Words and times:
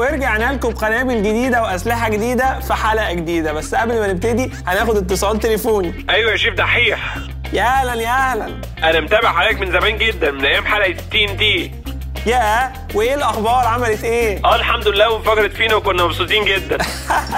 ورجعنا 0.00 0.52
لكم 0.52 0.70
بقنابل 0.70 1.22
جديده 1.22 1.62
وأسلحة 1.62 2.08
جديدة 2.08 2.60
في 2.60 2.74
حلقة 2.74 3.12
جديدة. 3.12 3.52
بس 3.52 3.74
قبل 3.74 3.98
ما 4.00 4.06
نبتدي 4.12 4.50
هناخد 4.66 4.96
اتصال 4.96 5.38
تليفوني. 5.40 6.06
أيوه 6.10 6.30
يا 6.32 6.36
شيف 6.36 6.54
دحيح. 6.54 7.16
يا 7.52 7.62
أهلا 7.62 7.94
يا 7.94 8.10
أهلا 8.32 8.60
أنا 8.82 9.00
متابع 9.00 9.32
حضرتك 9.32 9.60
من 9.60 9.72
زمان 9.72 9.98
جدا 9.98 10.30
من 10.30 10.44
أيام 10.44 10.66
حلقة 10.66 10.86
ال 10.86 11.24
TNT 11.24 11.70
أيوه 12.26 12.72
إيه 12.94 13.14
الأخبار؟ 13.14 13.66
عملت 13.66 14.04
إيه؟ 14.04 14.40
آه 14.44 14.56
الحمد 14.56 14.88
لله 14.88 15.10
وانفجرت 15.10 15.52
فينا 15.52 15.74
وكنا 15.74 16.04
مبسوطين 16.04 16.44
جدا. 16.44 16.78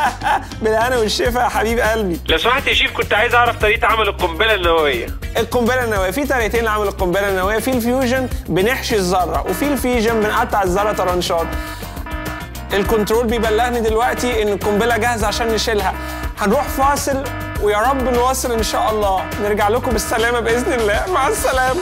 بالهنا 0.62 0.96
والشفا 0.98 1.38
يا 1.40 1.48
حبيب 1.48 1.78
قلبي. 1.78 2.20
لو 2.28 2.38
سمحت 2.38 2.66
يا 2.66 2.74
شيف 2.74 2.92
كنت 2.92 3.14
عايز 3.14 3.34
أعرف 3.34 3.56
طريقة 3.56 3.86
عمل 3.86 4.08
القنبلة 4.08 4.54
النووية. 4.54 5.06
القنبلة 5.36 5.84
النووية 5.84 6.10
في 6.10 6.26
طريقتين 6.26 6.64
لعمل 6.64 6.86
القنبلة 6.86 7.28
النووية. 7.28 7.58
في 7.58 7.70
ال 7.70 7.79
fusion 7.79 8.28
بنحشي 8.48 8.96
الذرة 8.96 9.44
وفي 9.50 9.72
ال 9.72 9.78
fission 9.78 10.20
بنقطع 10.20 10.62
الذرة 10.62 10.92
طرنشات 10.92 11.46
الكنترول 12.72 13.26
بيبلغني 13.26 13.80
دلوقتي 13.80 14.42
إن 14.42 14.48
القنبلة 14.48 14.96
جاهزة 14.96 15.26
عشان 15.26 15.48
نشيلها. 15.48 15.94
هنروح 16.38 16.62
فاصل 16.62 17.24
ويا 17.62 17.78
رب 17.78 18.02
نواصل 18.02 18.52
إن 18.52 18.62
شاء 18.62 18.90
الله. 18.90 19.24
نرجع 19.42 19.68
لكم 19.68 19.90
بالسلامة 19.90 20.40
بإذن 20.40 20.72
الله. 20.72 21.04
مع 21.12 21.28
السلامة. 21.28 21.80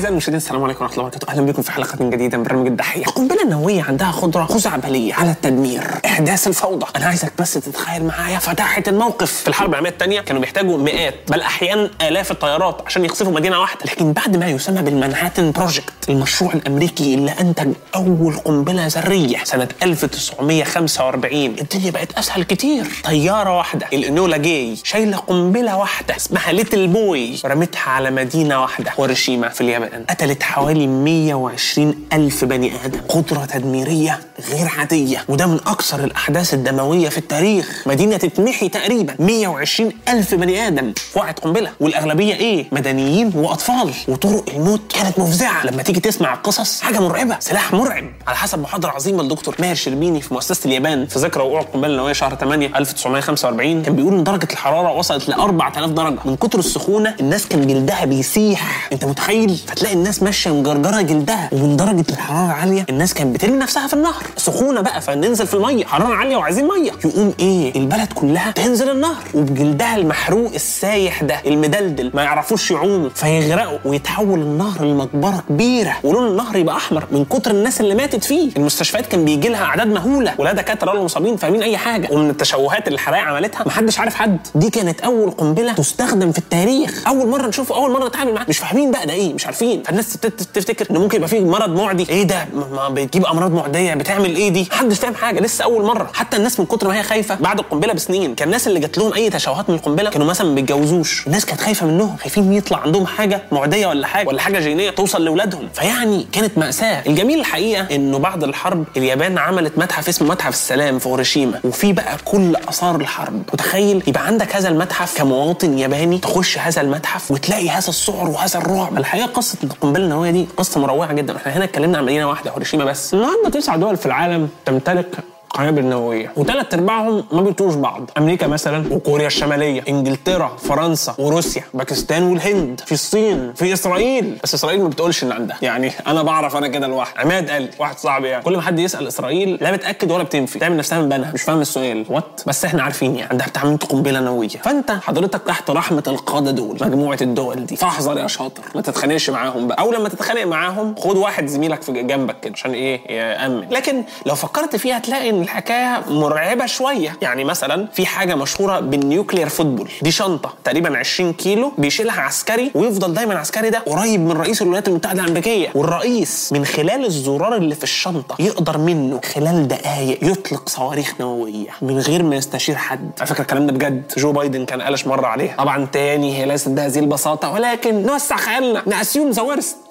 أعزائي 0.00 0.12
المشاهدين 0.12 0.36
السلام 0.36 0.64
عليكم 0.64 0.84
ورحمة 0.84 0.96
الله 0.96 1.06
وبركاته، 1.06 1.32
أهلا 1.32 1.42
بكم 1.42 1.62
في 1.62 1.72
حلقة 1.72 2.10
جديدة 2.10 2.38
من 2.38 2.44
برنامج 2.44 2.66
الدحيح. 2.66 3.08
القنبلة 3.08 3.42
النووية 3.42 3.82
عندها 3.82 4.10
قدرة 4.10 4.44
خزعبلية 4.44 5.14
على 5.14 5.30
التدمير، 5.30 5.84
إحداث 6.06 6.46
الفوضى. 6.46 6.86
أنا 6.96 7.06
عايزك 7.06 7.32
بس 7.38 7.52
تتخيل 7.52 8.04
معايا 8.04 8.38
فداحة 8.38 8.82
الموقف. 8.88 9.32
في 9.32 9.48
الحرب 9.48 9.70
العالمية 9.70 9.90
الثانية 9.90 10.20
كانوا 10.20 10.40
بيحتاجوا 10.40 10.78
مئات 10.78 11.14
بل 11.28 11.40
أحيانا 11.40 11.90
آلاف 12.02 12.30
الطيارات 12.30 12.82
عشان 12.86 13.04
يقصفوا 13.04 13.32
مدينة 13.32 13.60
واحدة، 13.60 13.80
لكن 13.84 14.12
بعد 14.12 14.36
ما 14.36 14.46
يسمى 14.46 14.82
بال 14.82 14.95
Manhattan 14.95 15.52
Project، 15.52 16.08
المشروع 16.08 16.52
الأمريكي 16.52 17.14
اللي 17.14 17.34
أنتج 17.40 17.72
أول 17.94 18.36
قنبلة 18.36 18.86
ذرية 18.86 19.44
سنة 19.44 19.68
1945 19.82 21.58
الدنيا 21.60 21.90
بقت 21.90 22.18
أسهل 22.18 22.42
كتير. 22.42 22.86
طيارة 23.04 23.56
واحدة 23.56 23.86
ال 23.92 23.99
Enola 23.99 24.36
Gay 24.36 24.76
شايلة 24.84 25.16
قنبلة 25.16 25.76
واحدة 25.76 26.16
اسمها 26.16 26.52
ليتل 26.52 26.88
بوي 26.88 27.40
رمتها 27.44 27.90
على 27.90 28.10
مدينة 28.10 28.62
واحدة 28.62 28.92
هيروشيما 28.98 29.48
في 29.48 29.60
اليابان 29.60 29.89
قتلت 30.10 30.42
حوالي 30.42 30.86
120 30.86 31.94
ألف 32.12 32.44
بني 32.44 32.72
آدم. 32.84 33.00
قدرة 33.08 33.44
تدميرية 33.44 34.20
غير 34.50 34.68
عادية 34.78 35.24
وده 35.28 35.46
من 35.46 35.60
أكثر 35.66 36.04
الأحداث 36.04 36.54
الدموية 36.54 37.08
في 37.08 37.18
التاريخ. 37.18 37.82
مدينة 37.86 38.16
تتمحي 38.16 38.68
تقريبا 38.68 39.14
120 39.18 39.92
ألف 40.08 40.34
بني 40.34 40.66
آدم. 40.66 40.92
في 40.96 41.18
وقعة 41.18 41.32
قنبلة. 41.32 41.70
والأغلبية 41.80 42.34
إيه؟ 42.34 42.66
مدنيين 42.72 43.32
وأطفال. 43.34 43.90
وطرق 44.08 44.44
الموت 44.54 44.80
كانت 44.92 45.18
مفزعة. 45.18 45.66
لما 45.66 45.82
تيجي 45.82 46.00
تسمع 46.00 46.34
القصص 46.34 46.80
حاجة 46.80 47.00
مرعبة. 47.00 47.36
سلاح 47.40 47.72
مرعب. 47.72 48.04
على 48.26 48.36
حسب 48.36 48.58
محاضرة 48.58 48.90
عظيمة 48.90 49.22
للدكتور 49.22 49.56
ماهر 49.58 49.74
شربيني 49.74 50.20
في 50.20 50.34
مؤسسة 50.34 50.66
اليابان 50.66 51.06
في 51.06 51.18
ذكرى 51.18 51.42
وقوع 51.42 51.60
القنبلة 51.60 51.90
النووية 51.92 52.12
شهر 52.12 52.34
8 52.34 52.66
1945 52.76 53.82
كان 53.82 53.96
بيقول 53.96 54.14
إن 54.14 54.24
درجة 54.24 54.48
الحرارة 54.52 54.92
وصلت 54.92 55.28
ل 55.28 55.32
4000 55.32 55.90
درجة. 55.90 56.18
من 56.24 56.36
كتر 56.36 56.58
السخونة 56.58 57.14
الناس 57.20 57.46
كان 57.46 57.66
جلدها 57.66 58.04
بيسيح. 58.04 58.88
أنت 58.92 59.04
متخيل؟ 59.04 59.60
فتلاقي 59.80 59.94
الناس 59.96 60.22
ماشية 60.22 60.50
مجرجرة 60.50 61.00
جلدها 61.00 61.48
ومن 61.52 61.76
درجه 61.76 62.04
الحرارة 62.10 62.52
عالية. 62.52 62.86
الناس 62.90 63.14
كانت 63.14 63.34
بترمي 63.34 63.56
نفسها 63.56 63.86
في 63.86 63.94
النهر. 63.94 64.22
سخونة 64.36 64.80
بقى 64.80 65.00
فننزل 65.00 65.46
في 65.46 65.54
المية. 65.54 65.84
حرارة 65.84 66.14
عالية 66.14 66.36
وعايزين 66.36 66.68
مية. 66.68 66.90
يقوم 67.04 67.34
إيه؟ 67.40 67.74
البلد 67.76 68.12
كلها 68.12 68.50
تنزل 68.50 68.90
النهر. 68.90 69.22
وبجلدها 69.34 69.96
المحروق 69.96 70.52
السايح 70.54 71.22
ده 71.22 71.36
المدلدل 71.46 72.10
ما 72.14 72.22
يعرفوش 72.22 72.70
يعوموا. 72.70 73.08
فيغرقوا 73.14 73.78
ويتحول 73.84 74.38
النهر 74.40 74.84
لمقبرة 74.84 75.44
كبيرة. 75.48 75.96
ولون 76.02 76.26
النهر 76.28 76.56
يبقى 76.56 76.76
أحمر 76.76 77.04
من 77.12 77.24
كتر 77.24 77.50
الناس 77.50 77.80
اللي 77.80 77.94
ماتت 77.94 78.24
فيه. 78.24 78.50
المستشفيات 78.56 79.06
كان 79.06 79.24
بيجي 79.24 79.48
لها 79.48 79.64
أعداد 79.64 79.86
مهولة. 79.86 80.34
ولا 80.38 80.52
دكاترة 80.52 80.90
ولا 80.90 81.02
مصابين 81.02 81.36
فاهمين 81.36 81.62
أي 81.62 81.76
حاجة. 81.76 82.08
ومن 82.12 82.30
التشوهات 82.30 82.86
اللي 82.86 82.94
الحرائق 82.94 83.22
عملتها 83.24 83.64
محدش 83.66 83.98
عارف 83.98 84.14
حد. 84.14 84.38
دي 84.54 84.70
كانت 84.70 85.00
أول 85.00 85.30
قنبلة 85.30 85.72
تستخدم 85.72 86.32
في 86.32 86.38
التاريخ. 86.38 87.08
أول 87.08 87.28
مرة 87.28 87.46
نشوفه 87.46 87.74
أول 87.74 87.90
مرة 87.92 88.08
نتعامل 88.08 88.34
معاه. 88.34 88.46
مش 88.48 88.58
فاهمين 88.58 88.90
بقى 88.90 89.06
ده 89.06 89.12
إيه 89.12 89.34
مش 89.34 89.46
عارفين. 89.46 89.59
فالناس 89.64 90.12
تفتكر 90.54 90.86
إن 90.90 90.96
ممكن 90.96 91.16
يبقى 91.16 91.28
فيه 91.28 91.40
مرض 91.40 91.70
معدي. 91.70 92.06
إيه 92.08 92.22
ده؟ 92.22 92.48
ما 92.72 92.88
بتجيب 92.88 93.26
أمراض 93.26 93.52
معدية؟ 93.52 93.94
بتعمل 93.94 94.36
إيه 94.36 94.48
دي؟ 94.48 94.68
محدش 94.70 94.98
فاهم 94.98 95.14
حاجة 95.14 95.40
لسه 95.40 95.64
أول 95.64 95.84
مرة. 95.84 96.10
حتى 96.14 96.36
الناس 96.36 96.60
من 96.60 96.66
كتر 96.66 96.88
ما 96.88 96.98
هي 96.98 97.02
خايفة 97.02 97.34
بعد 97.34 97.58
القنبلة 97.58 97.92
بسنين 97.92 98.34
كان 98.34 98.48
الناس 98.48 98.66
اللي 98.66 98.80
جات 98.80 98.98
لهم 98.98 99.12
أي 99.12 99.30
تشوهات 99.30 99.70
من 99.70 99.74
القنبلة 99.76 100.10
كانوا 100.10 100.26
مثلا 100.26 100.48
ما 100.48 100.54
بيتجوزوش. 100.54 101.26
الناس 101.26 101.44
كانت 101.46 101.60
خايفة 101.60 101.86
منهم 101.86 102.16
خايفين 102.16 102.52
يطلع 102.52 102.78
عندهم 102.78 103.06
حاجة 103.06 103.42
معدية 103.52 103.86
ولا 103.86 104.06
حاجة 104.06 104.28
ولا 104.28 104.40
حاجة 104.40 104.58
جينية 104.58 104.90
توصل 104.90 105.24
لأولادهم. 105.24 105.68
فيعني 105.74 106.26
كانت 106.32 106.58
مأساة. 106.58 107.02
الجميل 107.06 107.40
الحقيقة 107.40 107.86
إنه 107.94 108.18
بعد 108.18 108.44
الحرب 108.44 108.84
اليابان 108.96 109.38
عملت 109.38 109.78
متحف 109.78 110.08
اسمه 110.08 110.28
متحف 110.28 110.52
السلام 110.52 110.98
في 110.98 111.08
هيروشيما 111.08 111.60
وفي 111.64 111.92
بقى 111.92 112.16
كل 112.24 112.56
آثار 112.56 112.96
الحرب. 112.96 113.42
متخيل؟ 113.52 114.02
يبقى 114.06 114.26
عندك 114.26 114.56
هذا 114.56 114.68
المتحف 114.68 115.18
كمواطن 115.18 115.78
ياباني 115.78 116.18
تخش 116.18 116.58
هذا 116.58 116.80
المتحف 116.80 117.30
وتلاقي 117.30 117.68
هذا 117.70 117.88
السعر 117.88 118.28
وهذا 118.28 118.58
الرعب. 118.58 118.98
الحقيقة 118.98 119.26
قصة 119.50 119.58
القنبله 119.64 120.04
النوويه 120.04 120.30
دي 120.30 120.48
قصة 120.56 120.80
مروعه 120.80 121.12
جدا. 121.12 121.36
إحنا 121.36 121.56
هنا 121.56 121.64
اتكلمنا 121.64 121.98
عن 121.98 122.04
مدينة 122.04 122.28
واحدة 122.28 122.50
هيروشيما 122.50 122.84
بس. 122.84 123.14
النهارده 123.14 123.48
تسع 123.48 123.76
دول 123.76 123.96
في 123.96 124.06
العالم 124.06 124.48
تمتلك 124.64 125.06
قنابل 125.50 125.84
نوويه 125.84 126.32
وثلاث 126.36 126.74
أرباعهم 126.74 127.24
ما 127.32 127.40
بيطوش 127.42 127.74
بعض. 127.74 128.10
أمريكا 128.18 128.46
مثلا 128.46 128.94
وكوريا 128.94 129.26
الشمالية 129.26 129.82
إنجلترا 129.88 130.56
فرنسا 130.62 131.14
وروسيا 131.18 131.62
باكستان 131.74 132.22
والهند 132.22 132.80
في 132.86 132.92
الصين 132.92 133.52
في 133.52 133.72
إسرائيل. 133.72 134.38
بس 134.44 134.54
إسرائيل 134.54 134.82
ما 134.82 134.88
بتقولش 134.88 135.24
ان 135.24 135.32
عندها. 135.32 135.56
يعني 135.62 135.92
أنا 136.06 136.22
بعرف 136.22 136.56
أنا 136.56 136.68
كده 136.68 136.86
لوحدي. 136.86 137.20
عماد 137.20 137.50
قال 137.50 137.62
لي 137.62 137.70
واحد 137.78 137.98
صاحبي 137.98 138.28
يعني. 138.28 138.44
كل 138.44 138.56
ما 138.56 138.62
حد 138.62 138.78
يسأل 138.78 139.06
إسرائيل 139.06 139.58
لا 139.60 139.72
بتأكد 139.72 140.10
ولا 140.10 140.22
بتنفي. 140.22 140.58
تعمل 140.58 140.76
نفسها 140.76 141.00
من 141.00 141.08
بنها. 141.08 141.32
مش 141.32 141.42
فاهم 141.42 141.60
السؤال. 141.60 142.06
وات 142.08 142.40
بس 142.46 142.64
إحنا 142.64 142.82
عارفين 142.82 143.16
يعني. 143.16 143.30
عندها 143.30 143.46
بتعمل 143.46 143.76
قنبلة 143.76 144.20
نووية. 144.20 144.48
فأنت 144.48 144.90
حضرتك 144.90 145.42
تحت 145.42 145.70
رحمة 145.70 146.02
القادة 146.06 146.50
دول 146.50 146.78
مجموعة 146.80 147.18
الدول 147.22 147.66
دي. 147.66 147.76
فاحذر 147.76 148.18
يا 148.18 148.26
شاطر. 148.26 148.62
ما 148.74 148.80
تتخانقش 148.80 149.30
معاهم 149.30 149.68
بقى. 149.68 149.80
أو 149.80 149.92
لما 149.92 150.08
تتخانق 150.08 150.44
معاهم 150.44 150.94
خد 150.98 151.16
واحد 151.16 151.46
زميلك 151.46 151.82
في 151.82 151.92
جنبك 151.92 152.40
كده. 152.40 152.52
عشان 152.52 152.72
إيه؟ 152.72 153.00
يأمن. 153.16 153.68
لكن 153.70 154.04
لو 154.26 154.34
فكرت 154.34 154.76
فيها 154.76 154.98
تلاقي 154.98 155.30
إن 155.30 155.39
الحكاية 155.42 156.02
مرعبة 156.08 156.66
شوية. 156.66 157.16
يعني 157.22 157.44
مثلا 157.44 157.86
في 157.92 158.06
حاجة 158.06 158.34
مشهورة 158.34 158.80
بال 158.80 158.95
nuclear 158.95 159.48
football. 159.48 159.88
دي 160.02 160.10
شنطة 160.10 160.52
تقريبا 160.64 160.98
20 160.98 161.32
كيلو 161.32 161.72
بيشيلها 161.78 162.20
عسكري 162.20 162.70
ويفضل 162.74 163.14
دايما 163.14 163.32
العسكري 163.32 163.70
ده 163.70 163.78
قريب 163.78 164.20
من 164.20 164.32
رئيس 164.32 164.62
الولايات 164.62 164.88
المتحدة 164.88 165.22
الأمريكية. 165.22 165.68
والرئيس 165.74 166.52
من 166.52 166.64
خلال 166.64 167.04
الزرار 167.06 167.56
اللي 167.56 167.74
في 167.74 167.84
الشنطة 167.84 168.36
يقدر 168.38 168.78
منه 168.78 169.20
خلال 169.34 169.68
دقائق 169.68 170.18
يطلق 170.24 170.68
صواريخ 170.68 171.14
نووية 171.20 171.68
من 171.82 171.98
غير 171.98 172.22
ما 172.22 172.36
يستشير 172.36 172.74
حد. 172.76 173.10
على 173.18 173.26
فكرة 173.26 173.42
الكلام 173.42 173.66
ده 173.66 173.72
بجد. 173.72 174.12
جو 174.16 174.32
بايدن 174.32 174.64
كان 174.64 174.82
قلش 174.82 175.06
مرة 175.06 175.26
عليها. 175.26 175.56
طبعا 175.56 175.86
تاني 175.92 176.38
هي 176.38 176.46
ليست 176.46 176.68
بهذه 176.68 176.98
البساطة 176.98 177.50
ولكن 177.52 178.02
نوسع 178.02 178.36
خيالنا 178.36 178.82
ن 178.86 178.92
assume 178.92 179.30
the 179.30 179.42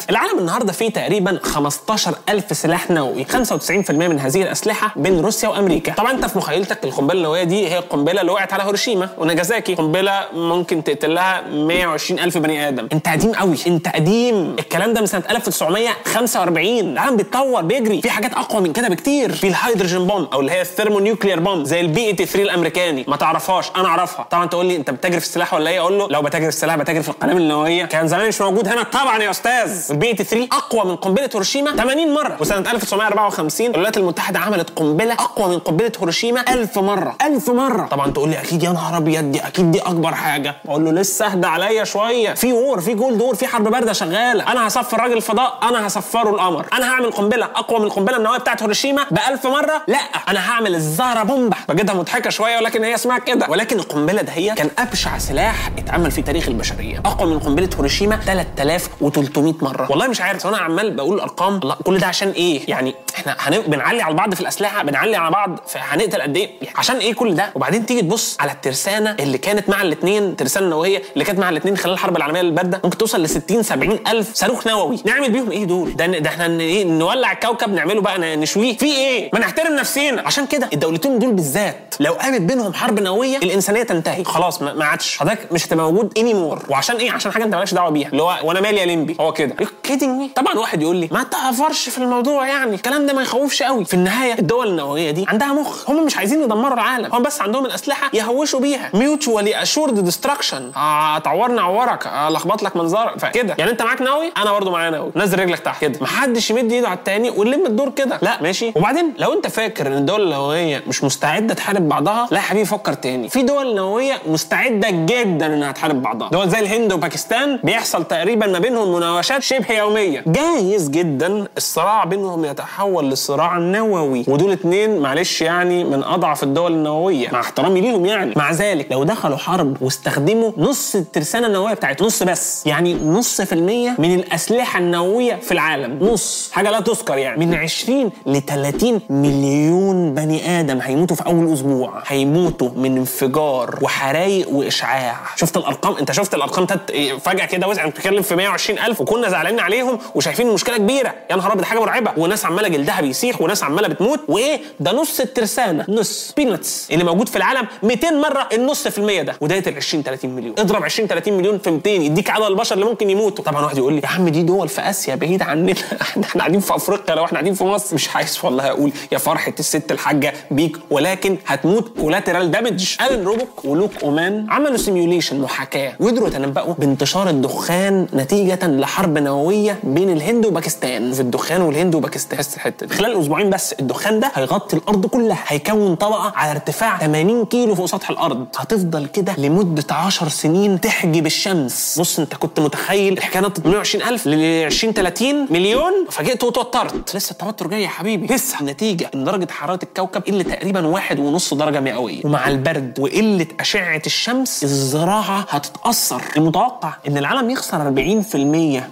العالم 0.09 0.39
النهارده 0.39 0.71
فيه 0.73 0.89
تقريبا 0.89 1.39
15000 1.43 2.57
سلاح 2.57 2.91
نووي. 2.91 3.25
95% 3.25 3.91
من 3.91 4.19
هذه 4.19 4.41
الأسلحة 4.41 4.93
بين 4.95 5.19
روسيا 5.19 5.38
وأمريكا. 5.47 5.93
طبعا 5.93 6.11
أنت 6.11 6.25
في 6.25 6.37
مخيلتك 6.37 6.83
القنبلة 6.83 7.17
النووية 7.17 7.43
دي 7.43 7.67
هي 7.67 7.77
القنبلة 7.77 8.21
اللي 8.21 8.31
وقعت 8.31 8.53
على 8.53 8.63
هيروشيما 8.63 9.09
وناجازاكي. 9.17 9.75
قنبلة 9.75 10.25
ممكن 10.33 10.83
تقتل 10.83 11.13
لها 11.15 11.41
120 11.41 12.19
ألف 12.19 12.37
بني 12.37 12.67
آدم. 12.67 12.87
أنت 12.93 13.07
قديم 13.07 13.31
قوي. 13.31 13.57
أنت 13.67 13.87
قديم. 13.87 14.55
الكلام 14.59 14.93
ده 14.93 15.01
من 15.01 15.07
سنة 15.07 15.23
1945 15.29 16.79
العالم 16.79 17.17
بيتطور 17.17 17.61
بيجري. 17.61 18.01
في 18.01 18.09
حاجات 18.09 18.33
أقوى 18.33 18.61
من 18.61 18.73
كده 18.73 18.87
بكتير. 18.89 19.31
في 19.31 19.47
ال 19.47 19.54
hydrogen 19.54 20.07
bomb 20.07 20.27
أو 20.33 20.39
اللي 20.39 20.51
هي 20.51 20.61
ال 20.61 20.67
thermonuclear 20.67 21.39
bomb 21.39 21.63
زي 21.63 21.79
ال 21.81 22.07
B83 22.07 22.43
الأمريكاني. 22.43 23.05
ما 23.07 23.15
تعرفهاش. 23.15 23.71
أنا 23.75 23.87
أعرفها. 23.87 24.27
طبعا 24.31 24.45
تقول 24.45 24.65
لي 24.65 24.75
أنت 24.75 24.89
بتتاجر 24.89 25.19
في 25.19 25.25
السلاح 25.25 25.53
ولا 25.53 25.69
إيه؟ 25.69 25.79
أقول 25.79 25.97
له 25.97 26.07
لو 26.07 26.21
بتاجر 26.21 26.43
في 26.43 26.49
السلاح 26.49 26.75
بتاجر 26.75 27.01
في 27.01 27.09
القنابل 27.09 27.41
النووية. 27.41 27.85
كان 27.85 28.07
زمان 28.07 28.27
مش 28.27 28.41
موجود 28.41 28.67
هنا. 28.67 28.83
طبعا 28.83 29.23
يا 29.23 29.29
أستاذ. 29.29 29.91
ال 29.91 30.07
B83 30.07 30.47
أقوى 30.51 30.85
من 30.85 30.95
قنبلة 30.95 31.29
هيروشيما 31.33 31.71
80 31.75 32.13
مرة. 32.13 32.37
وسنة 32.39 32.71
1954 32.71 33.71
الولايات 33.71 33.97
المتحدة 33.97 34.39
عملت 34.39 34.69
قنبلة 34.69 35.13
أقوى 35.29 35.47
من 35.55 35.59
قنبله 35.59 35.91
هيروشيما 35.99 36.53
1000 36.53 36.79
مرة 36.79 37.15
1000 37.21 37.49
مرة. 37.49 37.85
طبعا 37.87 38.11
تقول 38.11 38.29
لي 38.29 38.39
أكيد 38.39 38.63
يا 38.63 38.69
نهار 38.69 38.97
أبيض 38.97 39.31
دي 39.31 39.39
أكيد 39.39 39.71
دي 39.71 39.79
أكبر 39.79 40.15
حاجة. 40.15 40.55
أقول 40.67 40.85
له 40.85 40.91
لسه 40.91 41.25
أهدى 41.31 41.47
عليا 41.47 41.83
شوية. 41.83 42.33
في 42.33 42.53
war 42.53 42.81
في 42.81 42.93
cold 42.93 43.21
war 43.21 43.35
في 43.35 43.47
حرب 43.47 43.63
باردة 43.67 43.93
شغالة. 43.93 44.51
أنا 44.51 44.67
هسفر 44.67 45.01
راجل 45.01 45.17
الفضاء 45.17 45.59
أنا 45.63 45.87
هسفره 45.87 46.29
القمر. 46.29 46.65
أنا 46.73 46.91
هعمل 46.93 47.11
قنبلة 47.11 47.45
أقوى 47.45 47.79
من 47.79 47.85
القنبلة 47.85 48.17
النووية 48.17 48.37
بتاعت 48.39 48.63
هيروشيما 48.63 49.05
ب 49.11 49.17
1000 49.29 49.47
مرة؟ 49.47 49.81
لا. 49.87 49.97
أنا 50.27 50.51
هعمل 50.51 50.75
الزار 50.75 51.23
بومبا 51.23 51.57
بجدها 51.69 51.95
مضحكة 51.95 52.29
شوية 52.29 52.57
ولكن 52.57 52.83
هي 52.83 52.95
اسمها 52.95 53.17
كده. 53.19 53.47
ولكن 53.49 53.79
القنبلة 53.79 54.21
ده 54.21 54.31
هي 54.31 54.55
كان 54.55 54.69
أبشع 54.79 55.17
سلاح 55.17 55.71
اتعمل 55.77 56.11
في 56.11 56.21
تاريخ 56.21 56.47
البشرية. 56.47 57.01
أقوى 57.05 57.27
من 57.33 57.39
قنبلة 57.39 57.69
هيروشيما 57.75 58.15
3300 58.15 59.53
مرة. 59.61 59.87
والله 59.91 60.07
مش 60.07 60.21
عارف 60.21 60.47
أنا 60.47 60.57
عمال 60.57 60.95
بقول 60.95 61.19
ارقام 61.19 61.55
الله 61.57 61.75
كل 61.85 61.97
ده 61.97 62.07
عشان 62.07 62.29
إيه؟ 62.29 62.69
يعني 62.69 62.95
إحنا. 63.15 63.35
بنعلي 63.67 64.01
على 64.01 64.15
بعض 64.15 64.33
في 64.33 64.41
الأسلحة 64.41 64.83
بنعلي 64.83 65.15
على 65.19 65.31
بعض 65.31 65.59
هنقتل 65.75 66.21
قد 66.21 66.37
إيه؟ 66.37 66.49
عشان 66.75 66.95
إيه 66.97 67.13
كل 67.13 67.35
ده؟ 67.35 67.51
وبعدين 67.55 67.85
تيجي 67.85 68.01
تبص 68.01 68.37
على 68.39 68.51
الترسانة 68.51 69.15
اللي 69.19 69.37
كانت 69.37 69.69
مع 69.69 69.81
الاثنين 69.81 70.23
الترسانة 70.23 70.65
النووية 70.65 71.01
اللي 71.13 71.23
كانت 71.25 71.39
مع 71.39 71.49
الاثنين 71.49 71.77
خلال 71.77 71.93
الحرب 71.93 72.17
العالمية 72.17 72.41
الباردة 72.41 72.81
ممكن 72.83 72.97
توصل 72.97 73.23
ل 73.23 73.29
60 73.29 73.63
70 73.63 73.99
ألف 74.07 74.33
صاروخ 74.35 74.67
نووي. 74.67 74.97
نعمل 75.05 75.31
بيهم 75.31 75.51
إيه 75.51 75.65
دول؟ 75.65 75.95
ده, 75.95 76.05
ده 76.05 76.29
إحنا 76.29 76.45
إيه 76.61 76.83
نولع 76.85 77.31
الكوكب 77.31 77.73
نعمله 77.73 78.01
بقى 78.01 78.35
نشويه. 78.35 78.77
في 78.77 78.85
إيه؟ 78.85 79.29
ما 79.33 79.39
نحترم 79.39 79.75
نفسنا 79.75 80.21
عشان 80.21 80.45
كده 80.47 80.69
الدولتين 80.73 81.19
دول 81.19 81.33
بالذات 81.33 81.88
لو 81.99 82.13
قامت 82.13 82.41
بينهم 82.41 82.73
حرب 82.73 82.99
نووية 82.99 83.37
الإنسانية 83.37 83.83
تنتهي. 83.83 84.23
خلاص 84.23 84.61
ما 84.61 84.85
عادش. 84.85 85.17
حضرتك 85.17 85.51
مش 85.51 85.67
هتبقى 85.67 85.85
موجود 85.85 86.13
any 86.17 86.33
more 86.33 86.61
وعشان 86.69 86.95
إيه؟ 86.95 87.11
عشان 87.11 87.31
حاجة 87.31 87.43
أنت 87.43 87.55
مالكش 87.55 87.73
دعوة 87.73 87.89
بيها. 87.89 88.07
اللي 88.07 88.23
هو 88.23 88.35
وأنا 88.43 88.61
مالي 88.61 88.77
يا 88.79 88.85
لمبي 88.85 89.15
هو 89.19 89.33
كده. 89.33 89.55
kidding 89.83 90.09
me 90.21 90.27
طبعا 90.35 90.55
واحد 90.55 90.81
يقول 90.81 90.95
لي 90.95 91.09
ما 91.11 91.23
تأفرش 91.23 91.89
في 91.89 91.97
الموضوع 91.97 92.47
يعني. 92.47 92.75
الكلام 92.75 93.05
ده 93.05 93.13
ما 93.13 93.21
يخوفش 93.21 93.63
قوي 93.63 93.85
في 93.85 93.93
النهاية 93.93 94.33
الدول 94.39 94.67
النووية 94.67 95.11
دي 95.11 95.25
عندها 95.27 95.53
مخ. 95.53 95.89
هم 95.89 96.05
مش 96.05 96.17
عايزين 96.17 96.41
يدمروا 96.43 96.73
العالم. 96.73 97.15
هم 97.15 97.23
بس 97.23 97.41
عندهم 97.41 97.65
الأسلحة 97.65 98.09
يهوشوا 98.13 98.59
بيها. 98.59 98.89
mutually 98.93 99.61
assured 99.61 99.99
destruction 100.03 100.71
هتعورني 100.75 101.59
اعورك 101.59 102.07
هلخبط 102.07 102.63
لك 102.63 102.75
منظرك 102.75 103.19
فكده. 103.19 103.55
يعني 103.57 103.71
أنت 103.71 103.81
معاك 103.81 104.01
نووي 104.01 104.31
أنا 104.37 104.51
برضو 104.51 104.71
معايا 104.71 104.89
نووي 104.89 105.11
نزل 105.15 105.39
رجلك 105.39 105.59
تحت. 105.59 105.81
كده. 105.81 105.99
محدش 106.01 106.49
يمد 106.49 106.71
إيده 106.71 106.87
على 106.87 106.97
التاني 106.97 107.29
ونلم 107.29 107.65
الدور 107.65 107.89
كده. 107.89 108.19
لا 108.21 108.41
ماشي. 108.41 108.71
وبعدين 108.75 109.13
لو 109.17 109.33
أنت 109.33 109.47
فاكر 109.47 109.87
إن 109.87 109.93
الدول 109.93 110.23
النووية 110.23 110.83
مش 110.87 111.03
مستعدة 111.03 111.53
تحارب 111.53 111.88
بعضها 111.89 112.27
لا 112.31 112.37
يا 112.37 112.41
حبيبي 112.41 112.65
فكر 112.65 112.93
تاني. 112.93 113.29
في 113.29 113.41
دول 113.43 113.75
نووية 113.75 114.13
مستعدة 114.27 114.89
جدا 114.89 115.45
إنها 115.53 115.71
تحارب 115.71 116.01
بعضها. 116.01 116.29
دول 116.29 116.49
زي 116.49 116.59
الهند 116.59 116.93
وباكستان 116.93 117.59
بيحصل 117.63 118.03
تقريبا 118.03 118.47
ما 118.47 118.59
بينهم 118.59 118.95
مناوشات 118.95 119.43
شبه 119.43 119.71
يومية. 119.77 120.23
جايز 120.27 120.89
جدا 120.89 121.47
الصراع 121.57 122.03
بينهم 122.05 122.45
يتحول 122.45 123.09
لصراع 123.09 123.57
نووي 123.57 124.25
ودول 124.27 124.51
اتنين 124.51 124.99
معلش 124.99 125.41
يعني 125.41 125.83
من 125.83 126.03
أضعف 126.03 126.43
الدول 126.43 126.71
النووية. 126.73 127.29
مع 127.31 127.39
احترامي 127.39 127.81
ليهم 127.81 128.05
يعني. 128.05 128.33
مع 128.35 128.51
ذلك 128.51 128.91
لو 128.91 129.03
دخلوا 129.03 129.37
حرب 129.37 129.77
واستخدموا 129.81 130.51
نص 130.57 130.95
الترسانة 130.95 131.47
النووية 131.47 131.73
بتاعتهم 131.73 132.07
نص 132.07 132.23
بس 132.23 132.67
يعني 132.67 132.93
نص 132.93 133.41
في 133.41 133.53
المية 133.53 133.95
من 133.99 134.13
الأسلحة 134.13 134.79
النووية 134.79 135.35
في 135.35 135.51
العالم. 135.51 135.99
نص. 136.01 136.49
حاجة 136.53 136.69
لا 136.71 136.79
تذكر 136.79 137.17
يعني. 137.17 137.45
من 137.45 137.53
20 137.55 138.11
ل 138.25 138.41
30 138.41 139.01
مليون 139.09 140.13
بني 140.13 140.59
آدم 140.59 140.79
هيموتوا 140.81 141.15
في 141.15 141.25
أول 141.25 141.53
أسبوع. 141.53 141.78
هيموتوا 142.07 142.69
من 142.75 142.97
انفجار 142.97 143.79
وحرايق 143.81 144.49
وإشعاع. 144.49 145.17
شفت 145.35 145.57
الأرقام؟ 145.57 145.95
أنت 145.95 146.11
شفت 146.11 146.33
الأرقام 146.33 146.65
تت... 146.65 146.91
فجأة 147.25 147.45
كده 147.45 147.67
وسع 147.67 147.85
بتتكلم 147.85 148.21
في 148.21 148.35
120 148.35 148.79
ألف 148.79 149.01
وكنا 149.01 149.29
زعلانين 149.29 149.59
عليهم 149.59 149.99
وشايفين 150.15 150.47
المشكلة 150.47 150.77
كبيرة. 150.77 151.13
يا 151.31 151.35
نهار 151.35 151.53
أبيض 151.53 151.63
حاجة 151.63 151.79
مرعبة. 151.79 152.11
وناس 152.17 152.45
عمالة 152.45 152.67
جلدها 152.67 153.01
بيسيح 153.01 153.41
وناس 153.41 153.63
عمالة 153.63 153.87
بتموت. 153.87 154.19
وإيه؟ 154.27 154.61
ده 154.79 154.91
نص 154.91 155.19
الترسانة. 155.19 155.85
نص. 155.89 156.33
percent 156.37 156.87
اللي 156.91 157.03
موجود 157.03 157.29
في 157.29 157.35
العالم 157.35 157.67
200 157.83 158.11
مرة 158.11 158.49
النص 158.53 158.87
في 158.87 158.97
المية 158.97 159.21
ده. 159.21 159.35
وده 159.41 159.57
ال 159.57 159.75
20 159.75 160.03
30 160.03 160.29
مليون. 160.35 160.55
اضرب 160.59 160.83
20 160.83 161.07
30 161.07 161.33
مليون 161.37 161.57
في 161.59 161.71
200 161.71 161.89
يديك 161.89 162.29
عدد 162.29 162.45
البشر 162.45 162.75
اللي 162.75 162.85
ممكن 162.85 163.09
يموتوا. 163.09 163.43
طبعا 163.43 163.63
واحد 163.65 163.77
يقول 163.77 163.93
لي 163.93 164.01
يا 164.03 164.07
عم 164.07 164.29
دي 164.29 164.43
دول 164.43 164.69
في 164.69 164.81
آسيا 164.81 165.15
بعيد 165.15 165.41
عننا. 165.41 165.73
إحنا 166.01 166.23
إحنا 166.23 166.39
قاعدين 166.41 166.59
في 166.59 166.75
أفريقيا. 166.75 167.15
لو 167.15 167.25
إحنا 167.25 167.33
قاعدين 167.37 167.53
في 167.53 167.63
مصر 167.63 167.95
مش 167.95 168.15
عايز 168.15 168.39
والله 168.43 168.67
أقول 168.69 168.91
يا 169.11 169.17
فرحة 169.17 169.53
الست 169.59 169.91
الحاجة 169.91 170.33
بيك. 170.51 170.77
ولكن 170.91 171.37
هتموت 171.47 171.68
collateral 171.77 172.51
damage 172.51 172.95
الان 173.01 173.23
روبوك 173.23 173.65
ولوك 173.65 173.91
اومان 174.03 174.45
عملوا 174.49 174.77
simulation 174.77 175.39
محاكاة 175.41 175.93
وقدروا 175.99 176.27
يتنبؤوا 176.27 176.73
بانتشار 176.73 177.29
الدخان 177.29 178.07
نتيجة 178.13 178.67
لحرب 178.67 179.17
نووية 179.17 179.79
بين 179.83 180.09
الهند 180.09 180.45
وباكستان. 180.45 181.13
في 181.13 181.19
الدخان 181.19 181.61
والهند 181.61 181.95
وباكستان 181.95 182.39
بس 182.39 182.55
الحته 182.55 182.85
دي. 182.85 182.93
خلال 182.93 183.19
أسبوعين 183.19 183.49
بس 183.49 183.73
الدخان 183.73 184.19
ده 184.19 184.31
هيغطي 184.35 184.77
الأرض 184.77 185.05
كلها 185.05 185.43
هيكون 185.47 185.95
طبقة 185.95 186.33
على 186.35 186.51
ارتفاع 186.51 186.97
80 186.97 187.45
كيلو 187.45 187.75
فوق 187.75 187.85
سطح 187.85 188.09
الأرض. 188.09 188.47
هتفضل 188.57 189.05
كده 189.05 189.35
لمدة 189.37 189.85
10 189.95 190.29
سنين 190.29 190.81
تحجب 190.81 191.25
الشمس. 191.25 191.99
بص 191.99 192.19
أنت 192.19 192.33
كنت 192.33 192.59
متخيل 192.59 193.13
الحكاية 193.13 193.41
نطت 193.41 193.65
من 193.65 193.71
120000 193.71 194.27
ل 194.27 194.65
20 194.65 194.93
30 194.93 195.47
مليون؟ 195.49 195.93
فجئت 196.09 196.43
وتوترت. 196.43 197.15
لسه 197.15 197.31
التوتر 197.31 197.67
جاي 197.67 197.83
يا 197.83 197.87
حبيبي. 197.87 198.33
لسه. 198.33 198.59
النتيجه 198.61 199.11
إن 199.15 199.23
درجة 199.23 199.51
حرارة 199.51 199.79
الكوكب 199.83 200.23
قل 200.27 200.43
تقريبا 200.43 200.87
واحد 200.87 201.19
ونص 201.19 201.48
درجة 201.53 201.79
مئوية. 201.79 202.21
ومع 202.25 202.47
البرد 202.47 202.99
وقلة 202.99 203.47
أشعة 203.59 204.01
الشمس 204.05 204.63
الزراعة 204.63 205.45
هتتأثر. 205.49 206.21
المتوقع 206.37 206.93
إن 207.07 207.17
العالم 207.17 207.49
يخسر 207.49 207.81
40% 207.87 208.35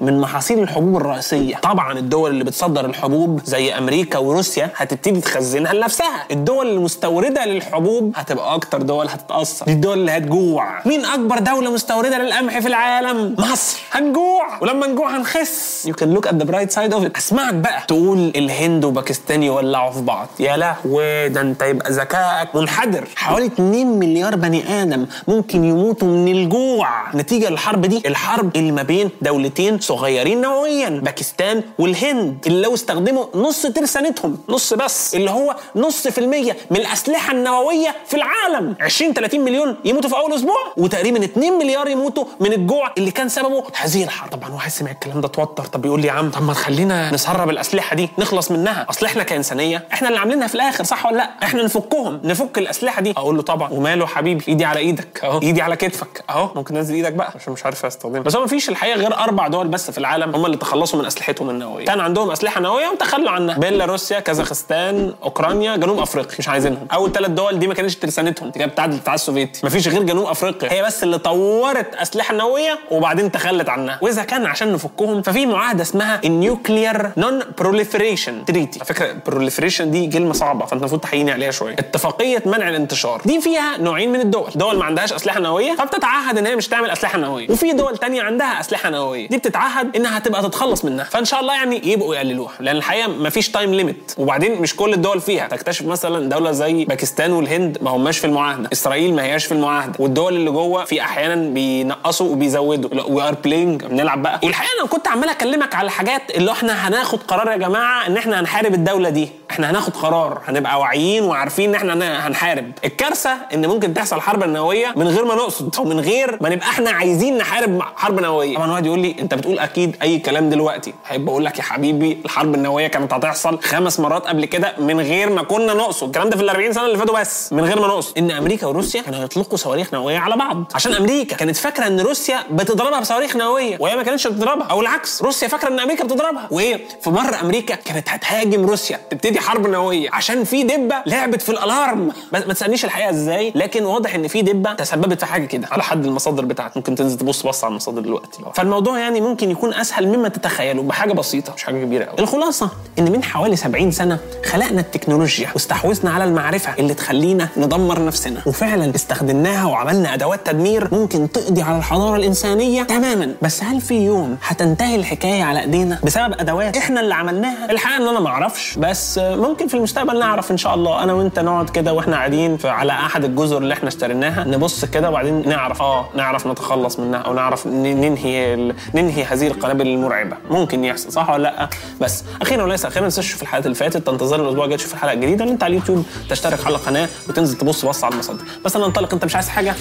من 0.01 0.21
محاصيل 0.21 0.59
الحبوب 0.59 0.97
الرئيسية. 0.97 1.55
طبعا 1.55 1.99
الدول 1.99 2.31
اللي 2.31 2.43
بتصدر 2.43 2.85
الحبوب 2.85 3.41
زي 3.45 3.77
أمريكا 3.77 4.19
وروسيا 4.19 4.69
هتبتدي 4.75 5.21
تخزنها 5.21 5.73
لنفسها 5.73 6.25
الدول 6.31 6.67
المستوردة 6.67 7.45
للحبوب 7.45 8.11
هتبقى 8.15 8.55
أكتر 8.55 8.81
دول 8.81 9.07
هتتأثر. 9.07 9.65
دي 9.65 9.71
الدول 9.71 9.97
اللي 9.99 10.11
هتجوع. 10.11 10.81
مين 10.85 11.05
أكبر 11.05 11.39
دولة 11.39 11.71
مستوردة 11.71 12.17
للقمح 12.17 12.59
في 12.59 12.67
العالم؟ 12.67 13.35
مصر. 13.39 13.79
هنجوع. 13.91 14.57
ولما 14.61 14.87
نجوع 14.87 15.17
هنخس. 15.17 15.85
you 15.85 15.93
can 15.93 16.13
look 16.13 16.27
at 16.27 16.33
the 16.35 16.43
bright 16.43 16.71
side 16.71 16.93
of 16.93 17.05
أسمعك 17.17 17.53
بقى. 17.53 17.81
تقول 17.87 18.31
الهند 18.35 18.85
وباكستان 18.85 19.43
يولعوا 19.43 19.91
في 19.91 20.01
بعض. 20.01 20.27
يا 20.39 20.57
لهوي 20.57 21.29
ده 21.29 21.41
أنت 21.41 21.61
يبقى 21.61 21.91
ذكائك. 21.91 22.46
منحدر. 22.53 23.07
حوالي 23.15 23.45
2 23.45 23.87
مليار 23.99 24.35
بني 24.35 24.81
آدم 24.83 25.05
ممكن 25.27 25.63
يموتوا 25.63 26.07
من 26.07 26.27
الجوع. 26.31 27.11
نتيجة 27.15 27.49
للحرب 27.49 27.81
دي 27.81 28.01
الحرب 28.07 28.55
اللي 28.57 28.71
ما 28.71 28.83
بين 28.83 29.09
دولتين 29.21 29.79
صغيرين 29.79 30.41
نوويا 30.41 30.89
باكستان 30.89 31.63
والهند 31.79 32.37
اللي 32.47 32.61
لو 32.61 32.73
استخدموا 32.73 33.25
نص 33.35 33.61
ترسانتهم 33.61 34.37
نص 34.49 34.73
بس 34.73 35.15
اللي 35.15 35.31
هو 35.31 35.55
نص 35.75 36.07
في 36.07 36.17
المية 36.17 36.57
من 36.71 36.77
الأسلحة 36.77 37.33
النووية 37.33 37.95
في 38.05 38.13
العالم. 38.17 38.75
20 38.81 39.13
30 39.13 39.39
مليون 39.39 39.75
يموتوا 39.85 40.09
في 40.09 40.15
أول 40.15 40.33
أسبوع 40.33 40.73
وتقريبا 40.77 41.23
2 41.23 41.53
مليار 41.53 41.87
يموتوا 41.87 42.25
من 42.39 42.53
الجوع 42.53 42.93
اللي 42.97 43.11
كان 43.11 43.29
سببه 43.29 43.63
هذه 43.81 44.03
الحرب. 44.03 44.29
طبعا 44.31 44.49
واحد 44.53 44.71
سمع 44.71 44.91
الكلام 44.91 45.21
ده 45.21 45.27
توتر. 45.27 45.65
طب 45.65 45.85
يقول 45.85 46.01
لي 46.01 46.07
يا 46.07 46.11
عم 46.11 46.31
طب 46.31 46.43
ما 46.43 46.53
تخلينا 46.53 47.13
نسرب 47.13 47.49
الأسلحة 47.49 47.95
دي 47.95 48.09
نخلص 48.19 48.51
منها. 48.51 48.85
أصل 48.89 49.05
إحنا 49.05 49.23
كإنسانية 49.23 49.87
إحنا 49.93 50.07
اللي 50.07 50.19
عاملينها 50.19 50.47
في 50.47 50.55
الآخر 50.55 50.83
صح 50.83 51.05
ولا 51.05 51.17
لأ؟ 51.17 51.29
إحنا 51.43 51.63
نفكهم 51.63 52.19
نفك 52.37 52.57
الأسلحة 52.57 53.01
دي. 53.01 53.13
أقول 53.17 53.35
له 53.35 53.41
طبعا. 53.41 53.69
وماله 53.71 54.05
حبيبي؟ 54.05 54.43
إيدي 54.47 54.65
على 54.65 54.79
إيدك. 54.79 55.19
أهو. 55.23 55.41
إيدي 55.41 55.61
على 55.61 55.75
كتفك. 55.75 56.23
أهو. 56.29 56.49
ممكن 56.55 56.73
تنزل 56.73 56.95
إيدك 56.95 57.13
بقى. 57.13 57.31
عشان 57.35 57.53
مش 57.53 57.65
عارف 57.65 57.85
أستخدمها. 57.85 58.21
بس 58.21 58.35
هو 58.35 58.43
مفيش 58.43 58.69
الحقيقة 58.69 58.97
غير 58.97 59.17
أربع 59.17 59.47
دول 59.47 59.67
بس 59.67 59.91
في 59.91 59.97
العالم 59.97 60.35
هم 60.35 60.45
اللي 60.45 60.57
تخلصوا 60.57 60.99
من 60.99 61.05
أسلحتهم 61.05 61.49
النووية. 61.49 61.85
كان 61.85 61.99
عندهم 61.99 62.31
أسلحة 62.31 62.61
نووية 62.61 62.87
وتخلوا 62.87 63.29
عنها. 63.29 63.57
بيلاروسيا 63.57 64.19
كازاخستان 64.19 65.13
أوكرانيا 65.23 65.75
جنوب 65.75 65.99
أفريقيا. 65.99 66.35
مش 66.39 66.49
عايزينهم. 66.49 66.87
أول 66.93 67.11
ثلاث 67.11 67.31
دول 67.31 67.59
دي 67.59 67.67
ما 67.67 67.73
كانتش 67.73 67.95
ترسانتهم. 67.95 68.49
دي 68.49 68.59
كانت 68.59 68.71
بتاعت 68.71 68.89
الاتحاد 68.89 69.13
السوفيتي. 69.13 69.65
مفيش 69.65 69.87
غير 69.87 70.03
جنوب 70.03 70.25
أفريقيا. 70.25 70.71
هي 70.71 70.83
بس 70.83 71.03
اللي 71.03 71.17
طورت 71.17 71.95
أسلحة 71.95 72.33
نووية 72.33 72.79
وبعدين 72.91 73.31
تخلت 73.31 73.69
عنها. 73.69 73.99
وإذا 74.01 74.23
كان 74.23 74.45
عشان 74.45 74.73
نفكهم 74.73 75.21
ففي 75.21 75.45
معاهدة 75.45 75.81
اسمها 75.81 76.21
ال 76.25 76.36
nuclear 76.36 77.11
non 77.17 77.39
proliferation 77.57 78.45
treaty 78.45 78.79
على 78.79 78.85
فكرة 78.85 79.15
proliferation 79.25 79.91
دي 79.91 80.07
كلمة 80.07 80.33
صعبة 80.33 80.65
فأنت 80.65 80.81
المفروض 80.81 81.01
تحييني 81.01 81.31
عليها 81.31 81.51
شوية. 81.51 81.73
اتفاقية 81.73 82.26
منع 82.45 82.69
الانتشار. 82.69 83.21
دي 83.25 83.41
فيها 83.41 83.77
نوعين 83.77 84.11
من 84.11 84.21
الدول. 84.21 84.51
دول 84.55 84.77
ما 84.77 84.85
عندهاش 84.85 85.13
أسلحة 85.13 85.39
نووية 85.39 85.75
فبتتعهد 85.75 86.37
إن 86.37 86.45
هي 86.45 86.55
مش 86.55 86.67
تعمل 86.67 86.89
أسلحة 86.89 87.19
نووية. 87.19 87.51
وفي 87.51 87.71
دول 87.71 87.97
تانية 87.97 88.21
عندها 88.21 88.59
أسلحة 88.59 88.89
نووية. 88.89 89.27
دي 89.29 89.37
بتتعهد 89.37 89.95
إنها 89.95 90.19
تبقى 90.19 90.41
تتخلص 90.41 90.85
منها. 90.85 91.05
فإن 91.05 91.25
شاء 91.25 91.39
الله 91.39 91.53
يعني 91.53 91.81
يبقوا 91.87 92.15
يقللوها. 92.15 92.53
لأن 92.59 92.75
الحقيقة 92.75 93.07
ما 93.07 93.29
فيش 93.29 93.49
time 93.49 93.73
limit 93.73 94.13
وبعدين 94.17 94.61
مش 94.61 94.75
كل 94.75 94.93
الدول 94.93 95.21
فيها. 95.21 95.47
تكتشف 95.47 95.85
مثلا 95.85 96.29
دولة 96.29 96.51
زي 96.51 96.85
باكستان 96.85 97.31
والهند 97.31 97.77
ما 97.81 97.91
هماش 97.91 98.17
في 98.17 98.27
المعاهدة. 98.27 98.69
إسرائيل 98.73 99.13
ما 99.15 99.23
هياش 99.23 99.45
في 99.45 99.51
المعاهدة. 99.51 99.93
والدول 99.99 100.35
اللي 100.35 100.51
جوه 100.51 100.85
في 100.85 101.01
أحيانا 101.01 101.35
بينقصوا 101.35 102.31
وبيزودوا. 102.31 103.03
we 103.09 103.27
are 103.27 103.33
playing 103.43 103.85
بنلعب 103.85 104.21
بقى. 104.21 104.39
والحقيقة 104.43 104.71
أنا 104.79 104.87
كنت 104.87 105.07
عمال 105.07 105.29
أكلمك 105.29 105.75
على 105.75 105.85
الحاجات 105.85 106.21
اللي 106.35 106.51
إحنا 106.51 106.87
هناخد 106.87 107.19
قرار 107.23 107.51
يا 107.51 107.57
جماعة 107.57 108.07
إن 108.07 108.17
إحنا 108.17 108.39
هنحارب 108.39 108.73
الدولة 108.73 109.09
دي. 109.09 109.29
إحنا 109.57 109.71
هناخد 109.71 109.95
قرار 109.95 110.41
هنبقى 110.47 110.79
واعيين 110.79 111.23
وعارفين 111.23 111.69
إن 111.69 111.75
إحنا 111.75 112.27
هنحارب. 112.27 112.71
الكارثة 112.85 113.29
إن 113.53 113.65
ممكن 113.67 113.93
تحصل 113.93 114.21
حرب 114.21 114.43
نووية 114.43 114.93
من 114.95 115.07
غير 115.07 115.25
ما 115.25 115.35
نقصد 115.35 115.75
أو 115.77 115.83
من 115.85 115.99
غير 115.99 116.37
ما 116.41 116.49
نبقى 116.49 116.67
إحنا 116.67 116.89
عايزين 116.89 117.37
نحارب 117.37 117.81
حرب 117.95 118.19
نووية. 118.19 118.55
طبعا 118.55 118.71
واحد 118.71 118.85
يقول 118.85 118.99
لي 118.99 119.15
أنت 119.19 119.33
بتقول 119.33 119.59
أكيد 119.59 119.95
أي 120.01 120.19
كلام 120.19 120.49
دلوقتي. 120.49 120.93
هيبقى 121.07 121.31
أقول 121.31 121.45
لك 121.45 121.57
يا 121.57 121.63
حبيبي 121.63 122.21
الحرب 122.25 122.55
النووية 122.55 122.87
كانت 122.87 123.13
هتحصل 123.13 123.59
خمس 123.63 123.99
مرات 123.99 124.27
قبل 124.27 124.45
كده 124.45 124.73
من 124.79 124.99
غير 125.01 125.29
ما 125.29 125.43
كنا 125.43 125.73
نقصد. 125.73 126.03
الكلام 126.07 126.29
ده 126.29 126.37
في 126.37 126.43
ال 126.43 126.49
40 126.49 126.73
سنة 126.73 126.85
اللي 126.85 126.97
فاتوا 126.97 127.19
بس. 127.19 127.53
من 127.53 127.63
غير 127.65 127.79
ما 127.81 127.87
نقصد. 127.87 128.17
إن 128.17 128.31
أمريكا 128.31 128.67
وروسيا 128.67 129.01
كانوا 129.01 129.23
يطلقوا 129.23 129.57
صواريخ 129.57 129.93
نووية 129.93 130.17
على 130.17 130.35
بعض. 130.35 130.63
عشان 130.75 130.93
أمريكا 130.93 131.35
كانت 131.35 131.57
فاكرة 131.57 131.87
إن 131.87 131.99
روسيا 131.99 132.39
بتضربها 132.51 132.99
بصواريخ 132.99 133.35
نووية. 133.35 133.77
وهي 133.79 133.95
ما 133.95 134.03
كانتش 134.03 134.27
بتضربها. 134.27 134.67
أو 134.67 134.81
العكس 134.81 135.21
روسيا 135.21 135.47
فاكرة 135.47 135.67
إن 135.69 135.79
أمريكا 135.79 136.03
بتضربها. 136.03 136.47
وايه 136.51 136.79
في 137.01 137.09
مره 137.09 137.41
أمريكا 137.41 137.75
كانت 137.75 138.09
هتهاجم 138.09 138.65
روسيا. 138.65 138.99
تبتدي 139.09 139.39
حرب 139.47 139.67
نوويه 139.67 140.09
عشان 140.13 140.43
في 140.43 140.63
دبة 140.63 140.95
لعبت 141.05 141.41
في 141.41 141.49
الألارم. 141.49 142.11
ما 142.33 142.39
تسألنيش 142.39 142.85
الحقيقة 142.85 143.09
إزاي 143.09 143.51
لكن 143.55 143.85
واضح 143.85 144.15
إن 144.15 144.27
في 144.27 144.41
دبة 144.41 144.73
تسببت 144.73 145.19
في 145.19 145.25
حاجة 145.25 145.45
كده. 145.45 145.67
على 145.71 145.83
حد 145.83 146.05
المصادر 146.05 146.45
بتاعتك 146.45 146.77
ممكن 146.77 146.95
تنزل 146.95 147.17
تبص 147.17 147.45
بص 147.47 147.63
على 147.63 147.71
المصادر 147.71 148.01
دلوقتي. 148.01 148.39
فالموضوع 148.53 148.99
يعني 148.99 149.21
ممكن 149.21 149.51
يكون 149.51 149.73
أسهل 149.73 150.07
مما 150.07 150.29
تتخيلوا 150.29 150.83
بحاجة 150.83 151.13
بسيطة 151.13 151.53
مش 151.53 151.63
حاجة 151.63 151.83
كبيرة 151.83 152.05
قوي 152.05 152.19
الخلاصة 152.19 152.69
إن 152.99 153.11
من 153.11 153.23
حوالي 153.23 153.55
70 153.55 153.91
سنة 153.91 154.19
خلقنا 154.45 154.81
التكنولوجيا 154.81 155.49
واستحوذنا 155.53 156.11
على 156.11 156.23
المعرفة 156.23 156.73
اللي 156.79 156.93
تخلينا 156.93 157.49
ندمر 157.57 158.05
نفسنا. 158.05 158.41
وفعلا 158.45 158.95
استخدمناها 158.95 159.65
وعملنا 159.65 160.13
أدوات 160.13 160.47
تدمير 160.47 160.87
ممكن 160.93 161.31
تقضي 161.31 161.61
على 161.61 161.77
الحضارة 161.77 162.15
الإنسانية 162.15 162.83
تماما. 162.83 163.33
بس 163.41 163.63
هل 163.63 163.81
في 163.81 164.05
يوم 164.05 164.37
هتنتهي 164.43 164.95
الحكاية 164.95 165.43
على 165.43 165.59
إيدينا 165.61 165.99
بسبب 166.03 166.33
أدوات 166.39 166.77
إحنا 166.77 167.01
اللي 167.01 167.13
عملناها؟ 167.15 167.71
الحقيقة 167.71 167.97
إن 168.03 168.07
أنا 168.07 168.19
ما 168.19 168.29
أعرفش. 168.29 168.77
بس 168.77 169.19
ممكن 169.37 169.67
في 169.67 169.73
المستقبل 169.73 170.19
نعرف 170.19 170.51
إن 170.51 170.57
شاء 170.57 170.75
الله. 170.75 171.03
أنا 171.03 171.13
وأنت 171.13 171.39
نقعد 171.39 171.69
كده 171.69 171.93
وإحنا 171.93 172.15
قاعدين 172.15 172.57
على 172.65 172.91
أحد 172.91 173.23
الجزر 173.23 173.57
اللي 173.57 173.73
إحنا 173.73 173.87
اشتريناها 173.87 174.43
نبص 174.43 174.85
كده 174.85 175.09
وبعدين 175.09 175.49
نعرف 175.49 175.81
آه 175.81 176.09
نعرف 176.15 176.47
نتخلص 176.47 176.99
منها 176.99 177.19
أو 177.19 177.33
نعرف 177.33 177.67
ننهي 177.67 178.55
ننهي 178.93 179.23
هذه 179.23 179.47
القنابل 179.47 179.87
المرعبة. 179.87 180.37
ممكن 180.49 180.83
يحصل 180.83 181.11
صح 181.11 181.29
ولا 181.29 181.43
لأ؟ 181.43 181.69
بس 182.01 182.23
أخيرا 182.41 182.63
وليس 182.63 182.85
أخيرا 182.85 183.01
ما 183.01 183.09
تنساش 183.09 183.27
تشوف 183.27 183.41
الحلقات 183.41 183.65
اللي 183.65 183.75
فاتت. 183.75 184.07
تنتظر 184.07 184.41
الأسبوع 184.41 184.63
الجاي 184.63 184.77
تشوف 184.77 184.93
الحلقة 184.93 185.13
الجديدة 185.13 185.43
اللي 185.43 185.53
أنت 185.53 185.63
على 185.63 185.71
اليوتيوب 185.71 186.05
تشترك 186.29 186.65
على 186.65 186.75
القناة 186.75 187.09
وتنزل 187.29 187.57
تبص 187.57 187.85
بص 187.85 188.03
على 188.03 188.13
المصادر. 188.13 188.43
بس 188.65 188.75
أنا 188.75 188.85
أنطلق 188.85 189.13
أنت 189.13 189.25
مش 189.25 189.35
عايز 189.35 189.49
حاجة؟ 189.49 189.75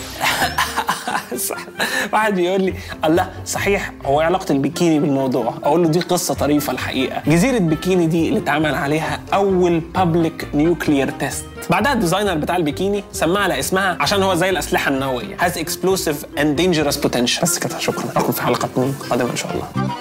صح. 1.39 1.59
واحد 2.13 2.35
بيقول 2.35 2.63
لي 2.63 2.75
الله 3.05 3.31
صحيح 3.47 3.93
هو 4.05 4.21
إيه 4.21 4.27
علاقة 4.27 4.53
البيكيني 4.53 4.99
بالموضوع؟ 4.99 5.55
أقول 5.65 5.83
له 5.83 5.89
دي 5.89 6.01
قصة 6.01 6.35
طريفة 6.35 6.73
الحقيقة. 6.73 7.23
جزيرة 7.27 7.59
بيكيني 7.59 8.07
دي 8.07 8.29
اللي 8.29 8.39
اتعمل 8.39 8.75
عليها 8.75 9.21
أول 9.35 9.81
public 9.81 10.49
nuclear 10.55 11.11
test 11.11 11.45
بعدها 11.71 11.93
ال 11.93 11.97
designer 11.97 12.35
بتاع 12.35 12.57
البيكيني 12.57 13.05
سماها 13.13 13.43
على 13.43 13.59
اسمها 13.59 13.97
عشان 14.01 14.23
هو 14.23 14.35
زي 14.35 14.51
الأسلحة 14.51 14.91
النووية. 14.91 15.37
Has 15.37 15.53
explosive 15.53 16.39
and 16.39 16.61
dangerous 16.61 16.97
potential. 17.07 17.43
بس 17.43 17.59
كده 17.59 17.79
شكرا. 17.79 18.11
اشوفكم 18.11 18.33
في 18.33 18.43
حلقة 18.43 18.69
قادمة 19.11 19.31
إن 19.31 19.37
شاء 19.37 19.51
الله. 19.55 19.96